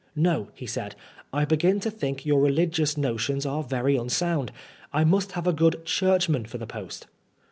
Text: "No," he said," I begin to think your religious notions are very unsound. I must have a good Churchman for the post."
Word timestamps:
"No," 0.31 0.47
he 0.55 0.65
said," 0.65 0.95
I 1.31 1.45
begin 1.45 1.79
to 1.81 1.91
think 1.91 2.25
your 2.25 2.39
religious 2.41 2.97
notions 2.97 3.45
are 3.45 3.61
very 3.61 3.95
unsound. 3.95 4.51
I 4.91 5.03
must 5.03 5.33
have 5.33 5.45
a 5.45 5.53
good 5.53 5.85
Churchman 5.85 6.47
for 6.47 6.57
the 6.57 6.65
post." 6.65 7.05